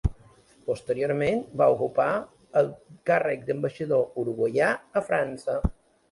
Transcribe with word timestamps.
Posteriorment 0.67 1.41
va 1.61 1.65
ocupar 1.73 2.07
el 2.61 2.71
càrrec 3.09 3.43
d'ambaixador 3.49 4.01
uruguaià 4.23 4.71
a 5.01 5.05
França. 5.11 5.59